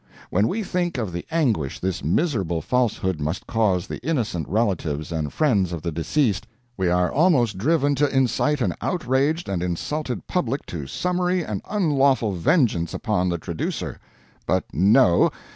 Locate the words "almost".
7.11-7.59